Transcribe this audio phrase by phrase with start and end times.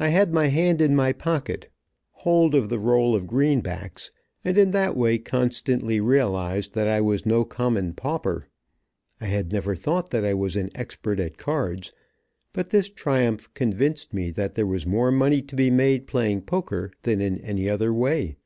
[0.00, 1.70] I had my hand in my pocket,
[2.10, 4.10] hold of the roll of greenbacks,
[4.44, 8.48] and in that way constantly realized that I was no common pauper.
[9.20, 11.92] I had never thought that I was an expert at cards,
[12.52, 16.90] but this triumph convinced me that there was more money to be made playing poker
[17.02, 18.38] than in any other way.